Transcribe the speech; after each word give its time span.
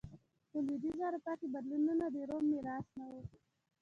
په 0.49 0.57
لوېدیځه 0.65 1.03
اروپا 1.07 1.33
کې 1.39 1.47
بدلونونه 1.53 2.05
د 2.15 2.17
روم 2.29 2.43
میراث 2.51 2.87
نه 2.97 3.05
و 3.11 3.13